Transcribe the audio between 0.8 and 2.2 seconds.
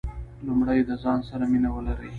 د ځان سره مینه ولرئ.